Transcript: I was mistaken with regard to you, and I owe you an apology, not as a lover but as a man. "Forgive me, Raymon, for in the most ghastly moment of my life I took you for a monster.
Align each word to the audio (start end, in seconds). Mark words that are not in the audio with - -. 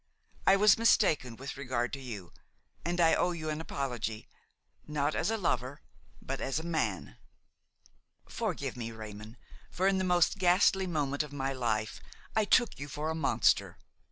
I 0.47 0.55
was 0.55 0.79
mistaken 0.79 1.35
with 1.35 1.57
regard 1.57 1.93
to 1.93 1.99
you, 1.99 2.33
and 2.83 2.99
I 2.99 3.13
owe 3.13 3.33
you 3.33 3.51
an 3.51 3.61
apology, 3.61 4.27
not 4.87 5.13
as 5.13 5.29
a 5.29 5.37
lover 5.37 5.83
but 6.19 6.41
as 6.41 6.57
a 6.57 6.63
man. 6.63 7.17
"Forgive 8.27 8.75
me, 8.75 8.91
Raymon, 8.91 9.37
for 9.69 9.87
in 9.87 9.99
the 9.99 10.03
most 10.03 10.39
ghastly 10.39 10.87
moment 10.87 11.21
of 11.21 11.31
my 11.31 11.53
life 11.53 12.01
I 12.35 12.45
took 12.45 12.79
you 12.79 12.87
for 12.87 13.11
a 13.11 13.15
monster. 13.15 13.77